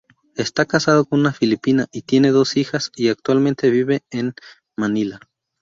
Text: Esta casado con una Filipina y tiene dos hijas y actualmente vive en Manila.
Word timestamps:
Esta 0.35 0.65
casado 0.65 1.05
con 1.05 1.19
una 1.19 1.31
Filipina 1.31 1.85
y 1.91 2.01
tiene 2.01 2.31
dos 2.31 2.57
hijas 2.57 2.91
y 2.95 3.09
actualmente 3.09 3.69
vive 3.69 4.01
en 4.09 4.33
Manila. 4.75 5.19